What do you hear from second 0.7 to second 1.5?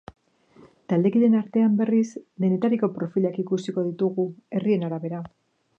Taldekideen